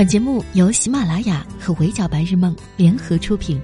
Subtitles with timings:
[0.00, 3.60] 本节目由喜马拉雅和围剿白日梦联合出品。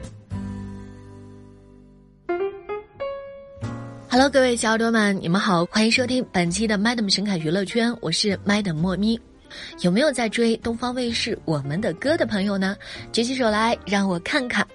[4.10, 9.18] Hello，各位小耳朵们，你们好，欢迎收听本期的 Madam 神侃娱乐圈，我是 Madam 莫咪。
[9.80, 12.76] 有没有在追东方卫视《我们的歌》的朋友呢？
[13.12, 14.68] 举起手来，让我看看。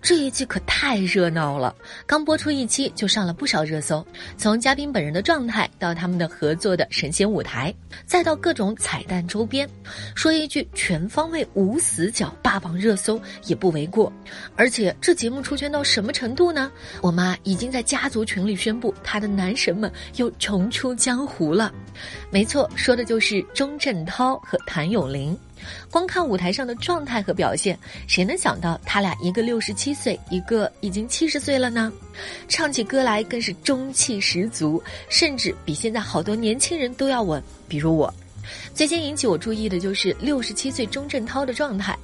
[0.00, 1.74] 这一季可太热闹了，
[2.06, 4.04] 刚播出一期就上了不少热搜。
[4.36, 9.68] 从嘉宾本人的状态，到他们的合作的神仙舞台，再到各种彩蛋周边，
[10.14, 14.12] 说一句全方位无死角霸榜热搜也不为过。
[14.56, 16.70] 而且这节目出圈到什么程度呢？
[17.00, 21.72] 我妈已经在家族群里宣布，她的男神们又重出江湖了。
[22.30, 25.38] 没错，说的就是钟镇涛和谭咏麟。
[25.90, 31.92] 光看舞台上的状态和表现，谁能想到他俩一个六十七岁，一个已经七十岁了呢？
[32.48, 37.42] 唱起歌来更是中气十足，甚至比现在好多年轻人都要稳。
[37.68, 38.12] 比如我，
[38.74, 41.96] 最先引起我注意的就是六十七岁钟镇涛的状态。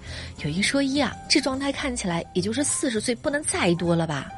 [0.43, 4.29] 有一说一啊，这状态看起来也就是四十岁不能再多了吧？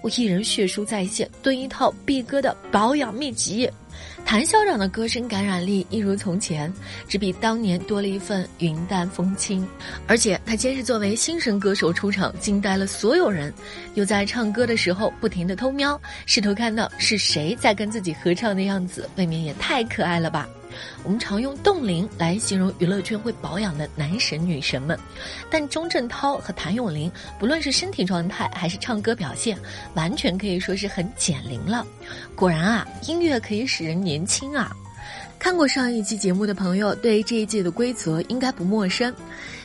[0.00, 3.68] 我一人血书在线，蹲一套毕哥的保养秘籍。
[4.24, 6.72] 谭校长的歌声感染力一如从前，
[7.08, 9.66] 只比当年多了一份云淡风轻。
[10.06, 13.52] 而且他先是作为新生歌手出场，惊呆了所有人，
[13.94, 20.48] 又在唱歌的时候不停的偷瞄，试图看到是谁在跟自己合唱的样子，未免也太可爱了吧。
[21.04, 24.98] 我们常用冻龄来形容娱乐圈会保养的男神女神们，
[25.50, 29.58] 但钟镇涛和谭咏麟不论是身体状态还是唱歌表现，
[29.94, 31.86] 完全可以说是很减龄了。
[32.34, 34.70] 果然啊，音乐可以使人年轻啊！
[35.38, 39.14] 看过上一期节目的朋友，对这一季的规则应该不陌生。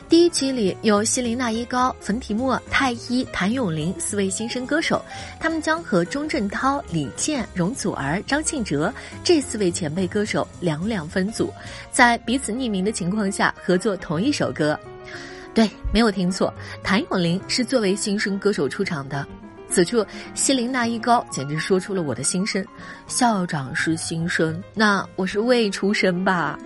[0.06, 5.02] 第一期里有希林娜依高、冯提莫、太一、谭咏麟四位新生歌手，
[5.40, 8.92] 他们将和钟镇涛、李健、容祖儿、张信哲
[9.24, 11.52] 这四位前辈歌手两两分组，
[11.90, 14.78] 在彼此匿名的情况下合作同一首歌。
[15.54, 19.26] 对，没有听错，谭咏麟是作为新生歌手出场的。
[19.70, 22.64] 此处，希林娜依高简直说出了我的心声：
[23.08, 26.58] 校长是新生，那我是未出生吧？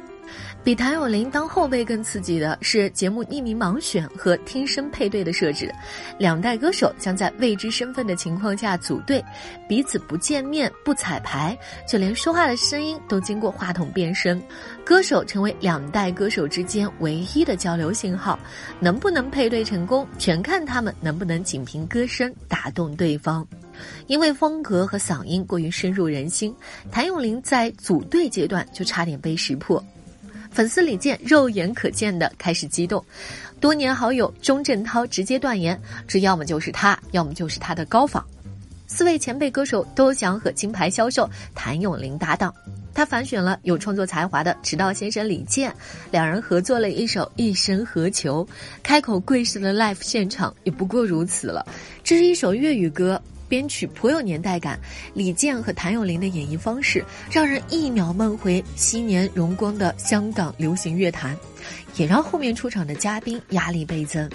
[0.68, 5.74] 比谭咏麟当后辈更刺激的是节目匿名盲选和听声配对的设置，
[6.18, 9.24] 两代歌手将在未知身份的情况下组队，
[9.66, 11.58] 彼此不见面不彩排，
[11.88, 14.42] 就连说话的声音都经过话筒变声，
[14.84, 18.38] 歌手成为两代歌手之间唯一的交流信号，
[18.78, 23.48] 能不能配对成功，全看他们能不能仅凭歌声打动对方，
[24.06, 26.54] 因为风格和嗓音过于深入人心，
[26.90, 29.82] 谭咏麟在组队阶段就差点被识破。
[30.58, 33.00] 粉丝李健肉眼可见的开始激动，
[33.60, 38.26] 多年好友钟镇涛直接断言，这要么就是他，要么就是他的高仿。
[38.88, 42.52] 四位前辈歌手都想和金牌销售谭咏麟搭档，
[42.92, 45.72] 他反选了有创作才华的迟到先生李健，
[46.10, 48.44] 两人合作了一首《一生何求》，
[48.82, 51.64] 开口跪式的 live 现场也不过如此了。
[52.02, 53.22] 这是一首粤语歌。
[53.48, 54.78] 编曲颇有年代感，
[55.14, 61.36] 李健和谭咏麟的演绎方式让人一秒梦回昔年荣光的香港流行乐坛，
[61.96, 64.28] 也让后面出场的嘉宾压力倍增。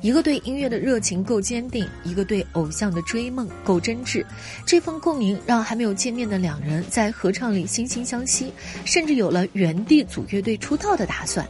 [0.00, 4.24] 一个对音乐的热情够坚定，一个对偶像的追梦够真挚，
[4.64, 8.52] 这份共鸣让还没有见面的两人在合唱里惺惺相惜，
[8.84, 11.44] 甚至有了原地组乐队出道的打算。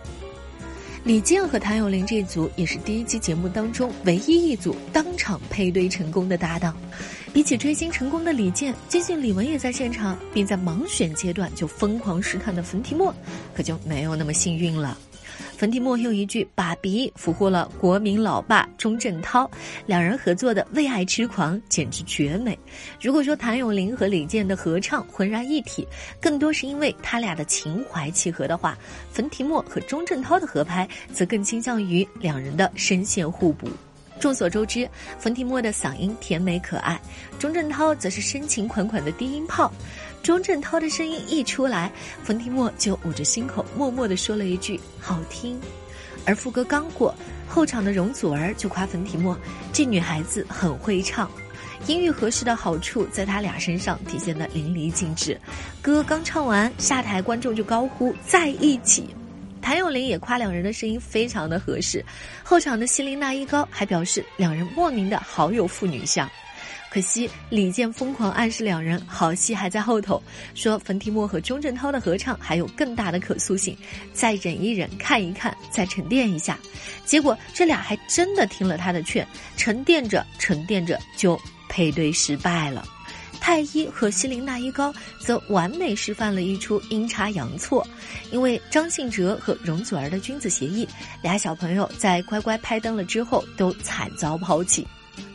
[1.09, 6.77] 李健和谭咏麟这组也是第一期节目当中唯一一组当场配对成功的搭档。
[7.33, 13.15] 比起追星成功的李健，接近李玟也在现场，并在盲选阶段就疯狂试探的冯提莫，
[13.55, 14.99] 可就没有那么幸运了。
[15.59, 19.51] 冯提莫用一句“爸比”俘获了国民老爸钟镇涛，
[19.87, 22.57] 两人合作的《为爱痴狂》简直绝美。
[23.01, 25.85] 如果说谭咏麟和李健的合唱浑然一体，
[26.21, 28.79] 更多是因为他俩的情怀契合的话，
[29.11, 33.69] 冯提莫和钟镇涛的合拍则更倾向于两人的声线互补。
[34.21, 37.01] 众所周知，冯提莫的嗓音甜美可爱，
[37.39, 39.73] 钟镇涛则是深情款款的低音炮。
[40.23, 41.91] 钟镇涛的声音一出来，
[42.23, 45.59] 冯提莫就捂着心口，默默地说了一句“好听”。
[46.27, 47.15] 而副歌刚过，
[47.49, 49.39] 后场的容祖儿就夸冯提莫
[49.73, 51.31] ：“这女孩子很会唱。”
[51.87, 55.41] 音域合适的好处在他俩身上体现的淋漓尽致。
[55.81, 59.09] 歌刚唱完，下台观众就高呼“在一起”。
[59.63, 62.05] 谭咏麟也夸两人的声音非常的合适，
[62.43, 66.29] 后场的希林娜依高还表示两人莫名的好有父女相。
[66.91, 70.23] 可惜李健疯狂暗示两人好戏还在后头，
[70.55, 73.77] 说冯提莫和钟镇涛的合唱还有更大的可塑性，
[74.13, 76.59] 再忍一忍，看一看，再沉淀一下。
[77.05, 79.27] 结果这俩还真的听了他的劝，
[79.57, 81.39] 沉淀着沉淀着就
[81.69, 82.87] 配对失败了。
[83.41, 87.87] 太一和西林娜依高则完美示范了一出阴差阳错，
[88.33, 90.89] 因为张信哲和容祖儿的君子协议，
[91.23, 94.87] 俩小朋友在乖乖拍灯了之后都惨遭抛弃。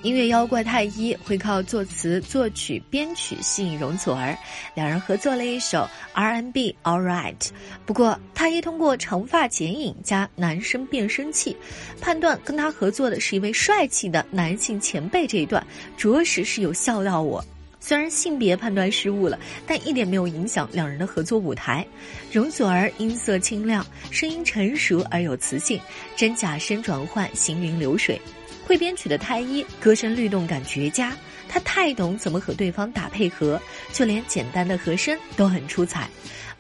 [0.01, 4.37] 音乐妖怪太一会靠作词、作曲、编曲吸引容祖儿，
[4.75, 7.49] 两人合作了一首 R&B All Right。
[7.85, 11.55] 不过太一通过长发剪影加男生变声器，
[12.01, 15.65] 判断跟他合作的是一位帅气的男性前辈这一段，
[15.95, 17.43] 着实是有笑到我。
[17.79, 19.37] 虽然性别判断失误了，
[19.67, 21.85] 但一点没有影响两人的合作舞台。
[22.31, 25.77] 容祖儿音色清亮，声音成熟而有磁性，
[26.15, 28.21] 真假声转换行云流水。
[28.65, 31.15] 会编曲的太一，歌声律动感绝佳，
[31.47, 33.61] 他太懂怎么和对方打配合，
[33.91, 36.09] 就连简单的和声都很出彩。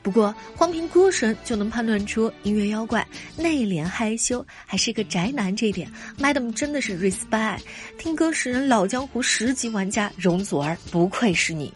[0.01, 3.07] 不过，光凭歌声就能判断出音乐妖怪
[3.37, 5.89] 内敛害羞，还是个宅男，这点
[6.19, 7.59] ，Madam 真的是 respect。
[7.97, 11.73] 听歌识人老江湖十级玩家容祖儿，不愧是你。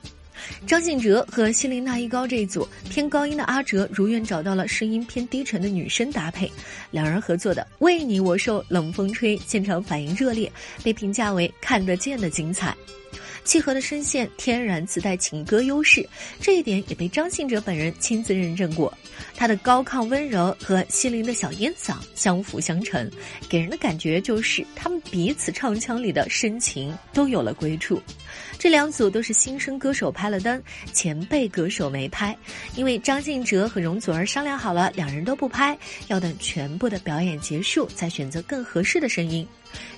[0.66, 6.52] 张信哲和希林娜依高这一组偏高音的阿哲如愿找到了声音偏低沉的女生搭配，
[6.92, 10.52] 两人合作的《为你我受冷风吹》现场反应热烈，
[10.84, 12.76] 被评价为看得见的精彩。
[13.48, 16.06] 契合的声线天然自带情歌优势，
[16.42, 18.94] 这一点也被张信哲本人亲自认证过。
[19.38, 23.10] 他的高亢温柔和西林的小烟嗓相辅相成，
[23.48, 28.02] 给人的感觉就是他们彼此唱腔里的深情都有了归处。
[28.60, 30.62] 这两组都是新生歌手拍了灯，
[30.92, 32.38] 前辈歌手没拍，
[32.76, 35.78] 因为张信哲和容祖儿商量好了，两人都不拍，
[36.10, 39.48] 要等全部的表演结束再选择更合适的声音。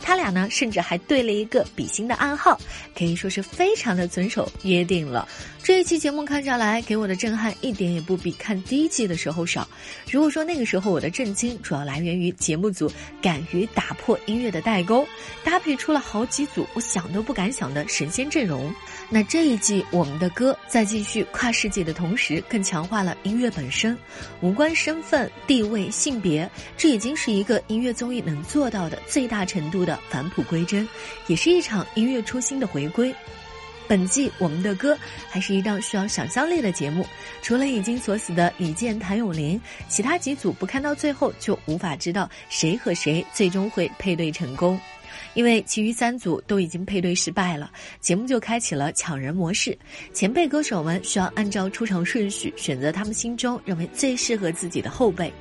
[0.02, 2.60] 他俩呢，甚至还对了一个比心的暗号，
[2.98, 5.28] 可以说是非常的遵守约定了。
[5.62, 9.68] 这一期节目看下来，给我的震撼一点也不比看第一季的时候少。
[10.10, 15.06] 如果说那个时候我的震惊主要来源于节目组敢于打破音乐的代沟，
[15.44, 18.74] 搭配出了好几组我想都不敢想的神仙阵容，
[19.10, 23.96] 那这一季我们的歌在继续跨世纪的同时，更强化了音乐本身，
[24.42, 30.88] 无关身份、地位、性别，这已经是一个音乐综艺能做到的最大程程度的返璞归真，
[31.28, 33.14] 也是一场音乐初心的回归。
[33.90, 34.98] 本季我们的歌
[35.30, 37.06] 还是一档需要想象力的节目，
[37.42, 39.60] 除了已经锁死的李健、谭咏麟，
[39.90, 44.80] 其他几组不看到最后就无法知道谁和谁最终会配对成功，
[45.34, 49.78] 因为其余三组都已经配对失败了，节目就开启了抢人模式，
[50.14, 55.34] 前辈歌手们需要按照出场顺序选择他们心中认为最适合自己的后辈。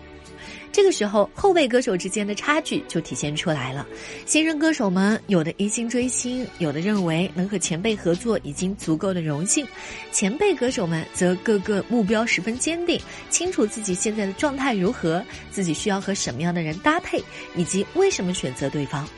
[0.70, 3.86] 这个时候，后辈歌手之间的差距就体现出来了。
[4.26, 9.64] 新人歌手们有的一心追星，有的认为能和前辈合作已经足够的荣幸；
[10.12, 13.00] 前辈歌手们则各个目标十分坚定，
[13.30, 17.22] 清楚自己现在的状态如何，自己需要和什么样的人搭配，
[17.56, 19.08] 以及为什么选择对方。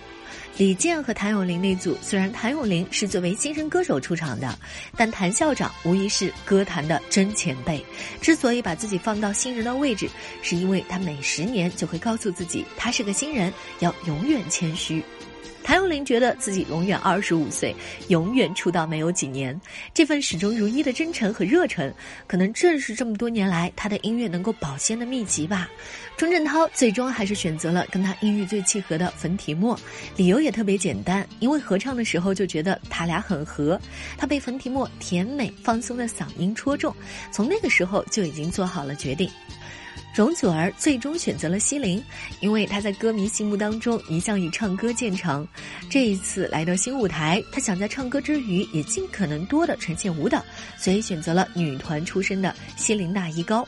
[0.57, 4.59] 李健和谭咏麟那组，虽然谭咏麟是作为新生歌手出场的，
[4.95, 7.83] 但谭校长无疑是歌坛的真前辈。
[8.21, 10.09] 之所以把自己放到新人的位置，
[10.43, 15.03] 是因为他每十年就会告诉自己，他是个新人，要永远谦虚。
[15.63, 17.75] 谭咏麟觉得自己永远二十五岁，
[18.09, 19.59] 永远出道没有几年。
[19.95, 21.93] 这份始终如一的真诚和热忱，
[22.27, 25.69] 可能正是这么多年来他的音乐能够保鲜的秘籍吧。
[26.17, 29.79] 钟镇涛最终还是选择了跟他音域最契合的冯提莫，
[30.17, 33.81] 理由也特别简单，因为合唱的时候就觉得他俩很合。
[34.19, 36.95] 他被冯提莫甜美放松的嗓音戳中，
[37.31, 39.31] 从那个时候就已经做好了决定。
[40.15, 42.03] 容祖儿最终选择了西林，
[42.41, 45.47] 因为她在歌迷心目当中一向以唱歌见长。
[45.89, 50.45] 这一次来到新舞台，她想在唱歌之余也尽可能多的呈现舞蹈，
[50.77, 53.67] 所以选择了女团出身的西林娜依高。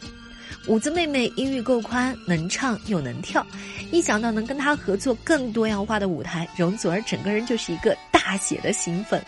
[0.68, 3.44] 舞姿妹妹音域够宽，能唱又能跳，
[3.90, 9.20] 一想到能跟她合作更多样化的舞台，容祖儿整个人就是一个大写的兴奋。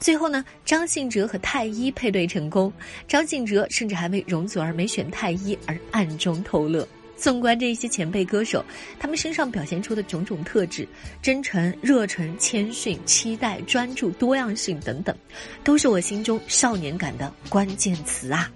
[0.00, 2.72] 最后呢，张信哲和太一配对成功，
[3.06, 6.88] 张信哲甚至还为容祖儿没选太一而暗中偷乐。
[7.16, 8.64] 纵观这些前辈歌手，
[8.98, 10.88] 他们身上表现出的种种特质——
[11.20, 15.14] 真诚、热忱、谦逊、期待、专注、多样性等等，
[15.62, 18.50] 都是我心中少年感的关键词啊！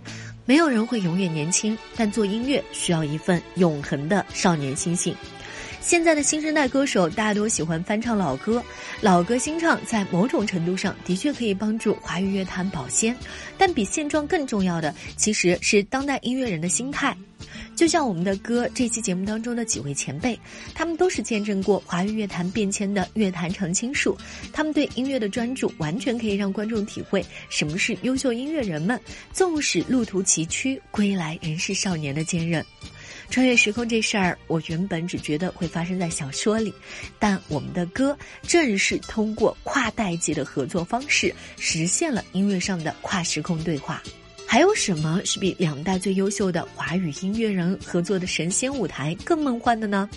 [0.47, 5.15] 没有人会永远年轻，但做音乐需要一份永恒的少年心性。
[5.85, 8.64] 现在的新生代歌手大多喜欢翻唱老歌，
[9.03, 13.14] 老歌新唱在某种程度上的确可以帮助华语乐坛保鲜，
[13.59, 17.14] 但比现状更重要的其实是当代音乐人的心态。
[17.76, 20.38] 就像我们的歌这期节目当中的几位前辈，
[20.75, 24.17] 他们都是见证过华语乐坛变迁的乐坛常青树，
[24.55, 28.99] 他们对音乐的专注完全可以让观众体会什么是优秀音乐人们
[29.35, 32.64] 纵使路途崎岖，归来仍是少年的坚韧。
[33.31, 36.73] 穿越时空这事儿，我原本只觉得会发生在小说里，
[37.19, 44.02] 但我们的歌正是通过跨代际的合作方式，实现了音乐上的跨时空对话。
[44.47, 50.09] 还有什么是比两代最优秀的华语音乐人合作的神仙舞台更梦幻的呢？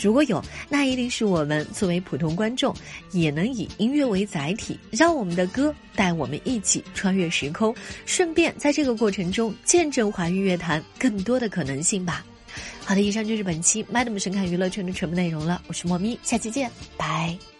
[0.00, 2.74] 如果有，那一定是我们作为普通观众，
[3.10, 7.74] 也能以音乐为载体，让我们的歌带我们一起穿越时空，
[8.06, 12.24] 顺便在这个过程中见证华语乐坛更多的可能性吧。
[12.84, 17.51] 好的，以上就是本期 Madam 神侃娱乐圈的全部内容了，我是莫咪，下期见，拜。